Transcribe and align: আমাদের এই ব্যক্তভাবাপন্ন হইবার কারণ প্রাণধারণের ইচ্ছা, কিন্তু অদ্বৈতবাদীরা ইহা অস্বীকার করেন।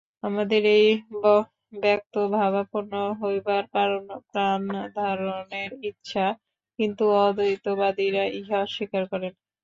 আমাদের 0.23 0.61
এই 0.75 0.87
ব্যক্তভাবাপন্ন 1.83 2.91
হইবার 3.21 3.63
কারণ 3.75 4.01
প্রাণধারণের 4.29 5.71
ইচ্ছা, 5.89 6.25
কিন্তু 6.79 7.03
অদ্বৈতবাদীরা 7.19 8.23
ইহা 8.39 8.57
অস্বীকার 8.65 9.03
করেন। 9.11 9.33